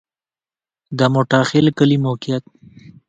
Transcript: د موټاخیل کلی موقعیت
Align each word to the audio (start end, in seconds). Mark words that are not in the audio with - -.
د 0.97 0.99
موټاخیل 1.13 1.67
کلی 1.77 1.97
موقعیت 2.05 2.43